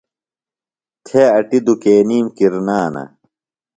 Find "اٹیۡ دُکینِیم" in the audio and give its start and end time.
1.37-2.25